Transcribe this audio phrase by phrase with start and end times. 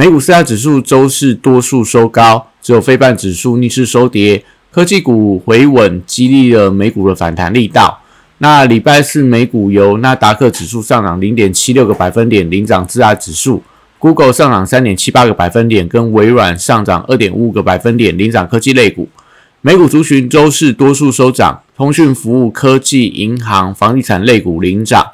[0.00, 4.42] 美股四大指数周四多数收高，只有非半指数逆势收跌。
[4.70, 8.00] 科技股回稳，激励了美股的反弹力道。
[8.38, 13.62] 那礼拜四美股由纳达克指数上涨零点七六个百分点领涨四大指数
[13.98, 19.06] ，Google 上涨三点七八个百分点，跟微软上涨二点五五个百分点领涨科技类股。
[19.60, 25.06] 美股族群周四多数收涨，通讯服务、科技、银行、房地产类股领涨，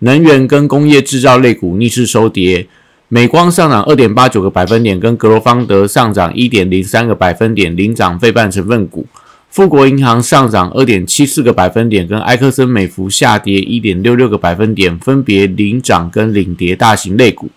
[0.00, 2.66] 能源跟工业制造类股逆势收跌。
[3.14, 9.06] 美光上涨二点八九个百分点，跟格罗方德上涨一点零三个百分点领涨费半成分股。
[9.48, 17.48] 富国银行上涨二点七四个百分点，跟埃克森美孚下跌一点六六个百分点，分别领涨跟领跌大型类股。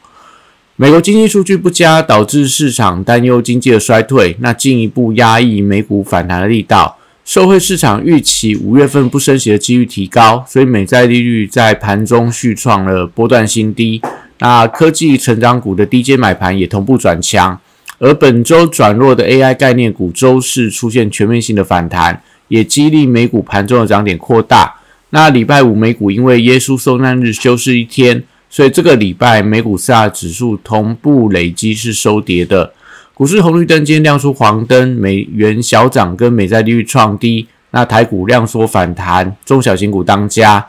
[0.75, 6.99] 美国经济数据不佳，导致市场担忧经济的衰退，那进一步压抑美股反弹的力道。
[7.25, 13.99] 受惠市场预期五月份不升息的几率提高，所以美债利率在盘中续创了波段新低。
[14.39, 17.59] 那科技成长股的低阶买盘也同步转强，
[17.97, 24.75] 而本周转弱的 AI 概念股周四出现全面性的反弹，也激励美股盘中的涨点扩大。
[25.09, 32.73] 那礼拜五美股因为耶稣受难日休市一天，所以这个礼拜美股四大指数同步累积是收跌的。
[33.13, 40.63] 股市红绿灯今天亮出黄灯，美元小涨跟美债利率创低，那台股量缩反弹，中小型股当家。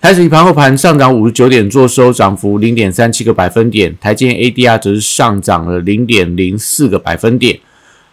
[0.00, 3.94] 台指盘后盘上涨五十九点，做收涨幅零点三七个百分点。
[4.00, 7.60] 台积 ADR 则是上涨了零点零四个百分点。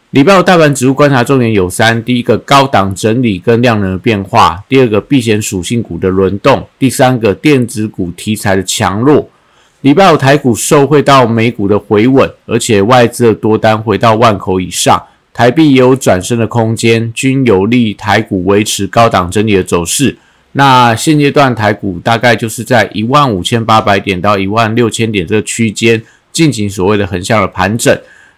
[0.10, 9.30] 礼拜五大盘指数观察重点有三：第一个高档整理跟量能的变化；第二个避险属性股的轮动；第三个电子股题材的强弱。
[9.80, 15.02] 礼拜五台股受惠到美股的回稳，而且外资的多单回到万口以上，
[15.34, 20.18] 台币也有转升的空间，均有利台股维持高档整理的走势。
[20.54, 27.96] 那现阶段台股大概就是在一万五千八百点到一万六千点这个区间进行所谓的横向的盘整。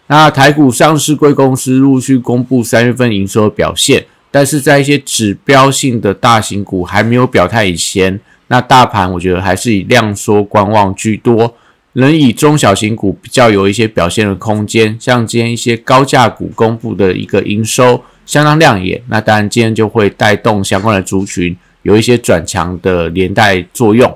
[0.07, 11.55] 那台股上市贵公司陆续公布三月份营收的表现，但是在一些指标性的大型股还没有表态以前，那大盘我觉得还是以量缩观望居多，
[11.93, 14.97] 能以中小型股比较有一些表现的空间。
[14.99, 21.55] 像今天一些高价股公布的一个营收相当亮眼，那当然今天就会带动相关的族群。
[21.83, 24.13] 有一些转强的连带作用。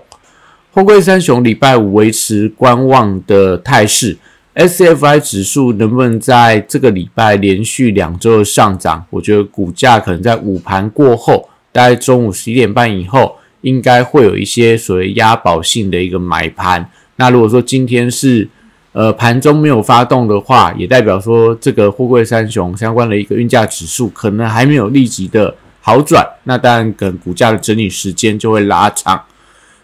[0.71, 4.17] 货柜三雄礼拜五维持观望的态势
[4.55, 9.05] ，S C F I 指数能不能在这个礼拜连续两周的上涨？
[9.11, 16.89] 我觉得股价可能在午盘过后，大概中午十一点半以后，应该会有一些所谓押宝性的一个买盘。
[17.17, 18.49] 那如果说今天是
[18.93, 25.55] 呃盘中没有发动的话，也代表说这个货柜三雄相关的一个运价指数可能还没有立即的。
[25.85, 29.21] 好转，那当然跟股价的整理时间就会拉长。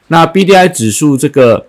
[0.07, 1.67] 那 B D I 指数这个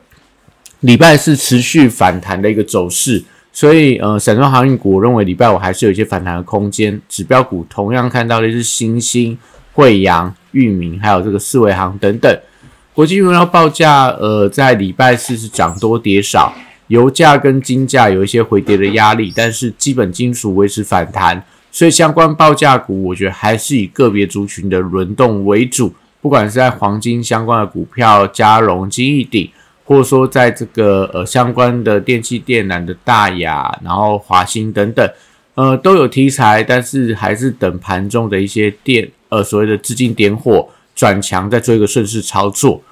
[0.78, 7.02] 礼拜是持续反弹的一个走势，所以呃，散装航运股我认为礼拜五还是有一些反弹的空间。
[7.08, 9.36] 指标股同样看到的是新兴、
[9.72, 12.40] 惠阳、裕民，还有这个四维行等等。
[12.94, 16.54] 国际原料报价呃，在礼拜四是涨多跌少，
[16.86, 21.44] 油价跟金价有一些回跌的压力，但是基本金属维持反弹。
[21.72, 25.94] 所以相关报价股，我觉得还是以个别族群的轮动为主。
[26.20, 29.50] 不管是在黄金相关的股票，嘉荣、金益鼎，
[29.84, 35.10] 或者说在这个呃相关的电器电缆的大雅，然后华兴等等，
[35.54, 42.82] 呃都有题材，但是还是等盘中的一些电呃所谓的资金点火转强，再做一个顺势操作。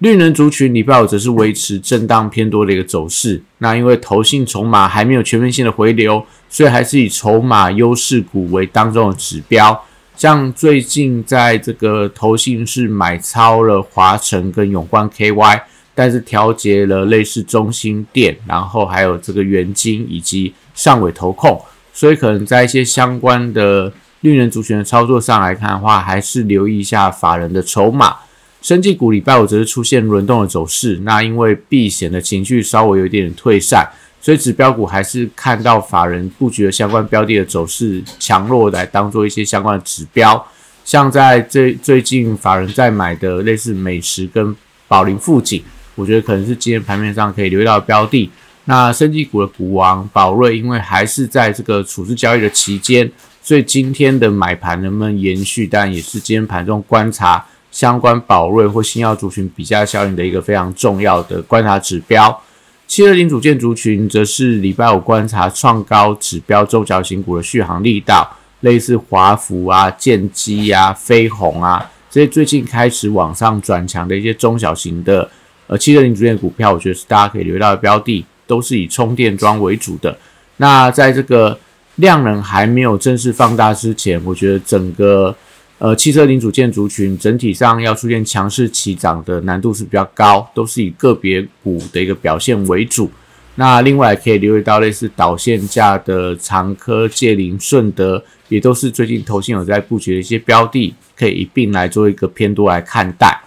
[0.00, 3.42] 绿能族群礼拜五则是维持震荡偏多的一个走势。
[3.58, 9.84] 那因为投信筹码还没有全面性的回流，所以还是以筹码优势股为当中的指标。
[10.16, 15.60] 像最近在这个投信是买超了华晨跟永冠 KY，
[15.94, 21.60] 但是调节了类似中心店，然后还有这个元金以及上尾投控，
[21.92, 23.92] 所以可能在一些相关的
[24.22, 28.16] 绿能族群的操作上来看的话，还是留意一下法人的筹码。
[28.62, 33.88] 生技股礼拜五则是出现轮动的走势，那因为避险的情绪稍微有一点退散，
[34.20, 40.46] 所以指标股还是看到法人布局的相关标的的走势强弱来当做一些相关的指标。
[40.84, 44.54] 像在最最近法人在买的类似美食跟
[44.88, 45.62] 宝林富锦，
[45.94, 48.30] 我觉得可能是今天盘面上可以留意到的标的。
[48.64, 53.10] 那生技股的股王宝瑞，因为还是在这个处置交易的期间，
[53.42, 62.42] 所以今天的买盘能不能延续，但也是今天盘中观察相关宝瑞或新药族群比价效应的一个非常重要的观察指标。
[62.86, 75.30] 七二零组件族群则是礼拜五观察创高指标中小型股的续航力道，类似华孚啊、建基啊、飞鸿啊这些最近开始往上转强的一些中小型的
[75.66, 78.24] 呃七二零组件股票，我觉得是大家可以留意到的标的。
[78.50, 80.18] 都是以充电桩为主的。
[80.56, 81.56] 那在这个
[81.94, 85.32] 量能还没有正式放大之前，我觉得整个
[85.80, 93.10] 呃汽车零组件族群整体上要出现强势起涨的难度是比较高，都是以个别股的一个表现为主。
[93.54, 103.40] 那另外可以留意到类似导线架的长科、界林、顺德，也都是最近投信有在布局的一些标的，可以一并来做一个偏多来看待。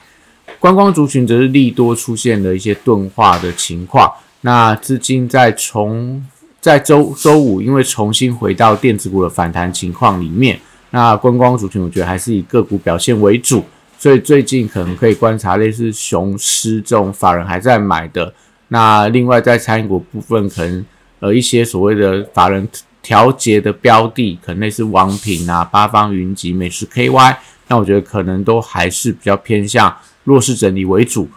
[0.59, 4.11] 观光族群则是利多出现了一些钝化的情况。
[4.41, 6.23] 那资金在从
[6.59, 10.59] 在周周五，因为重新回到电子股的反弹情况里面，
[10.95, 13.65] 那观光族群我觉得还是以个股表现为主，
[13.97, 18.31] 所以最近可能可以观察类似雄狮这种法人还在买的。
[18.67, 20.85] 那另外在餐饮股部分，可能
[21.19, 22.69] 呃一些所谓的法人
[23.01, 27.37] 调节的标的，可能类似王品啊、八方云集、美食 KY，
[27.69, 31.27] 那我觉得可能都还是比较偏向弱势整理为主。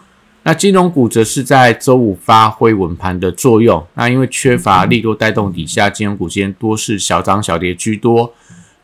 [0.43, 3.83] 那金融股则是在周五发挥稳盘的作用。
[3.95, 8.31] 那因为缺乏利多带动底下，金融股今天多是小涨小跌居多。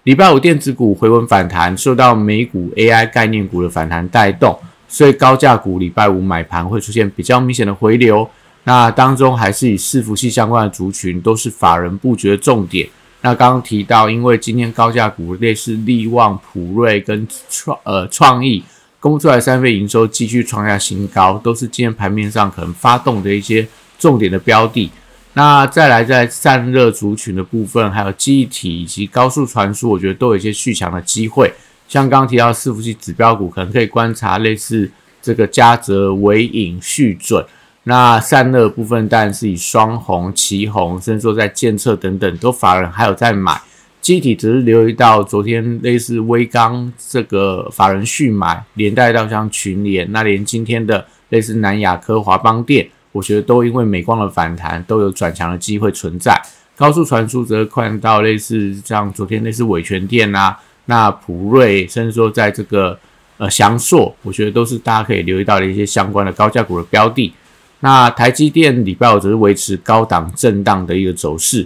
[0.03, 4.59] 礼拜五电子股回稳反弹，受到美股 AI 概念股的反弹带动，
[4.89, 8.29] 所以高价股礼拜五买盘会出现比较明显的回流。
[8.65, 12.85] 那当中还是以伺服器相关的族群都是法人布局的重点。
[13.21, 18.61] 那刚刚提到，因为今天高价股类似利旺、普瑞跟创呃创意。
[18.99, 23.65] 公布出来三倍营收继续创下新高，都是今天盘面上可能发动的一些
[23.97, 24.89] 重点的标的。
[25.35, 31.51] 那再来在散热族群的部分，还有记忆体以及高速传输，我觉得都有一些续强的机会。
[31.87, 34.89] 像刚刚提到伺服器指标股，可能可以观察类似
[35.21, 37.43] 这个嘉泽、伟影、续准。
[37.85, 43.59] 那散热部分当然是以双红、旗红，甚至说在建测等等都法人还有在买。
[43.99, 56.37] 机体只是留意到昨天类似微钢这个法人续买，连带到像群联，那连今天的类似南亚科、华邦电，我觉得都因为美光的反弹都有转强的机会存在。
[56.75, 62.99] 高速传输则看到类似像昨天类似伟权电啊，那普瑞，甚至说在这个
[63.37, 67.33] 呃翔硕，我觉得都是大家可以留意到的一些相关的高价股的标的。
[67.79, 71.65] 那台积电礼拜五则是维持高档震荡的一个走势。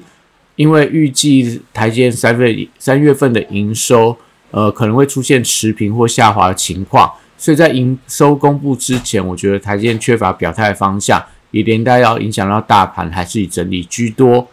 [0.57, 4.17] 因为预计台积电三月三月份的营收，
[4.49, 14.47] 呃，可能会出现持平或下滑的情况，所以在营收公布之前，我觉得台积电缺乏表态方向，也连带要影响到大盘，还是以整理居多。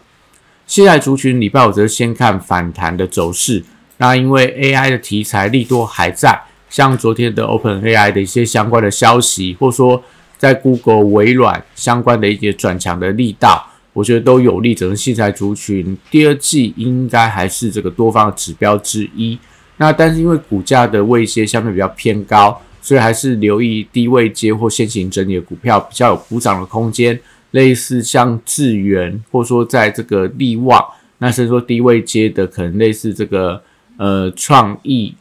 [0.67, 3.63] 现在族群礼拜五则先看反弹的走势，
[3.97, 10.03] 那因为 AI 的题材利多还在，像昨天的 OpenAI 的一些相关的消息，或说
[10.37, 13.67] 在 Google、微软相关的一些转强的力道。
[13.93, 19.39] 我觉得都有利整个器材族群，第二季应该还是这个多方的指标之一。
[19.77, 27.19] 那但是因为股价的位阶相对比较偏高，所以还是留意低位接或先行整理的股票比较有补涨的空间。
[27.51, 30.85] 类似像智源，或者说在这个利旺，
[31.19, 33.61] 那甚至说低位接的可能类似这个
[33.95, 35.15] 呃创意，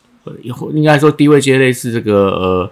[0.72, 2.70] 应该说低位接类似这个呃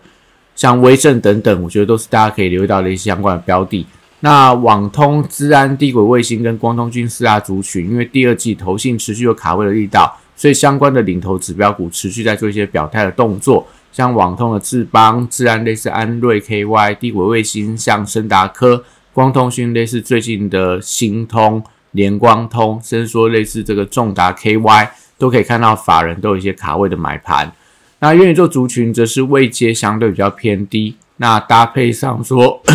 [0.56, 3.86] 像威盛等等，我觉得都是大家可以留意到的一些相关的标的。
[4.18, 13.64] 那网通、资安、低轨卫星跟光通讯四大族群，因为第二季投信持续有卡位的力道，所以相关的领头指标股持续在做一些表态的动作。
[13.92, 18.82] 像网通的智邦、资安类似安瑞 KY、低轨卫星像深达科、
[19.12, 27.52] 光通讯类似最近的星通、联光通，甚至说类似这个重达 KY，都可以看到法人都有一些卡位的买盘。
[28.00, 32.62] 那愿意做族群则是位阶相对比较偏低，那搭配上说。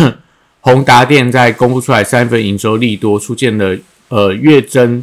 [0.60, 5.02] 宏达电在公布出来三份营收利多，出现了呃月增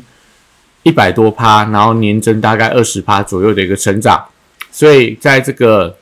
[0.83, 4.23] 一百多趴，然后年增大概二十趴左右的一个成长，
[4.69, 5.95] 所以在这个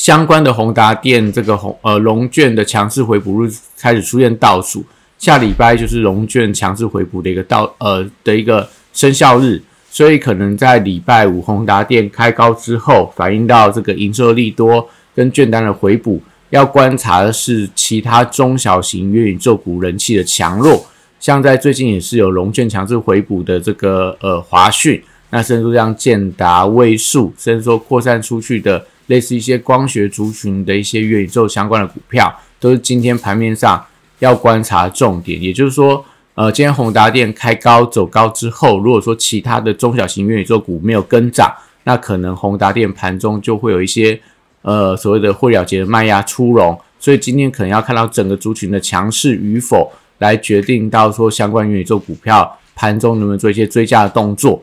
[0.00, 4.82] 相关的宏达电这个红呃龙卷的强势回补日开始出现倒数，
[5.18, 16.22] 下礼拜就是龙卷强势回补的一个到呃的一个生效日，所以可能在礼拜五宏达电开高之后，反映到这个营收利多跟券单的回补。
[16.48, 20.82] 要观察的是其他中小型元宇宙股人气的强弱，
[21.20, 33.84] 像在最近也是有龙券强势回补的这个呃华讯，那甚至像建达、位数，甚至说扩散出去的类似一些光学族群的一些元宇宙相关的股票，都是今天盘面上
[34.20, 35.42] 要观察重点。
[35.42, 36.04] 也就是说，
[36.36, 41.52] 呃，今天宏达电开高走高之后，如果说其他的中小型元宇宙股没有跟涨，
[41.82, 44.20] 那可能宏达电盘中就会有一些
[44.62, 54.62] 呃所谓的会了结的卖压出笼，所以今天可能要看到整个族群的强势与否，来决定到说相关元宇宙股票盘中能不能做一些追加的动作。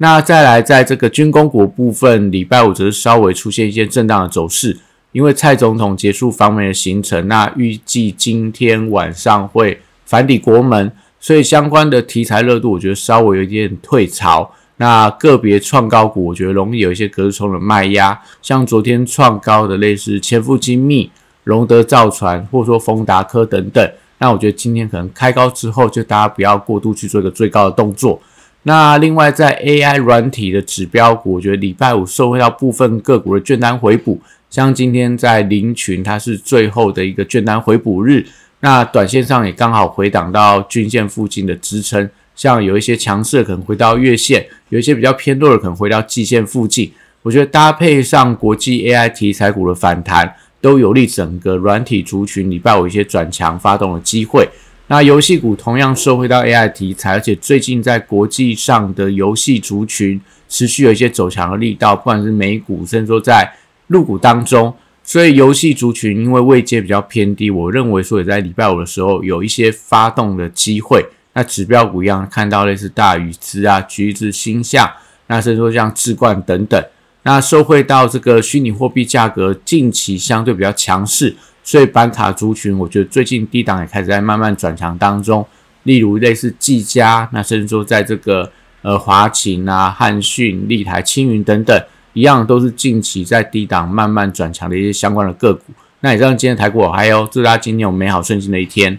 [0.00, 4.78] 那再来，在这个军工股部分，礼拜五则是稍微出现一些震荡的走势，
[5.10, 14.52] 因为蔡总统结束访美的行程，那预计今天晚上会返抵国门，所以相关的题材热度，我觉得稍微有一点退潮。
[14.76, 21.10] 那个别创高股，我觉得容易有一些隔日冲的卖压，像昨天创高的类似千富精密、
[21.42, 23.92] 荣德造船，或者说丰达科等等。
[24.18, 28.22] 那我觉得今天可能开高之后，就大家不要过度去做一个最高的动作。
[28.64, 38.26] 那另外，在 AI 软体的指标股，我觉得礼拜五受惠到部分个股的券单回补，像今天在林群，它是最后的一个券单回补日，
[38.60, 54.46] 那短线上也刚好回档到均线附近的支撑，像有一些强势可能回到月线，有一些比较偏弱的可能回到季线附近，我觉得搭配上国际 AI 题材股的反弹，都有利整个软体族群礼拜五一些转强发动的机会。
[54.90, 60.18] 那游戏股同样受惠到 AI 题材，而且最近在国际上的游戏族群
[60.48, 63.52] 持续有一些走强的力道，不管是美股，甚至说在
[63.88, 71.04] 陆股当中，所以游戏族群因为位阶比较偏低，我认为说也在礼拜五的时候有一些发动的机会。
[71.34, 74.90] 那指标股一样看到类似大宇资啊、橘子、星象，
[75.26, 76.82] 那甚至说像智冠等等，
[77.24, 81.36] 那受惠到这个虚拟货币价格近期相对比较强势。
[81.68, 85.46] 所以板卡族群，我觉得最近低档也开始在慢慢转强当中。
[85.82, 91.78] 例如类似技嘉，那甚至说在这个呃华勤啊、汉讯、立台、青云等等，
[92.14, 95.74] 一样都是近期在低档慢慢转强的一些相关的个股。
[96.00, 98.98] 那也让今天台股还有祝大家今天有美好顺心的一天。